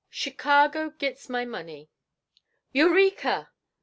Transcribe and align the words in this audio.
'CHICARGO 0.09 0.89
GITS 0.97 1.29
MY 1.29 1.45
MONEY.' 1.45 1.91
'Eureka!' 2.73 3.51